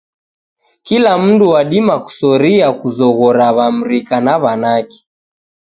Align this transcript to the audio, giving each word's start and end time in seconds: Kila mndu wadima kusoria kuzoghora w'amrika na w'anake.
Kila 0.81 1.17
mndu 1.23 1.45
wadima 1.53 1.95
kusoria 2.03 2.67
kuzoghora 2.79 3.47
w'amrika 3.57 4.15
na 4.25 4.33
w'anake. 4.43 4.99